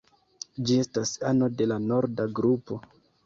[0.69, 2.79] Ĝi estas ano de la norda grupo.